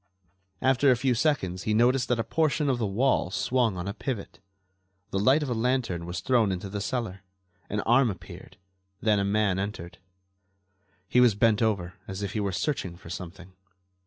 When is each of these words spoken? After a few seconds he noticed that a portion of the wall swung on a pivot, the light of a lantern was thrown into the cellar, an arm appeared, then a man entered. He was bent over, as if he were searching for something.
After 0.63 0.89
a 0.89 0.97
few 0.97 1.13
seconds 1.13 1.61
he 1.61 1.75
noticed 1.75 2.07
that 2.07 2.17
a 2.17 2.23
portion 2.23 2.69
of 2.69 2.79
the 2.79 2.87
wall 2.87 3.29
swung 3.29 3.77
on 3.77 3.87
a 3.87 3.93
pivot, 3.93 4.39
the 5.11 5.19
light 5.19 5.43
of 5.43 5.49
a 5.51 5.53
lantern 5.53 6.07
was 6.07 6.21
thrown 6.21 6.51
into 6.51 6.69
the 6.69 6.81
cellar, 6.81 7.21
an 7.69 7.81
arm 7.81 8.09
appeared, 8.09 8.57
then 8.99 9.19
a 9.19 9.23
man 9.23 9.59
entered. 9.59 9.99
He 11.07 11.21
was 11.21 11.35
bent 11.35 11.61
over, 11.61 11.93
as 12.07 12.23
if 12.23 12.33
he 12.33 12.39
were 12.39 12.51
searching 12.51 12.97
for 12.97 13.11
something. 13.11 13.53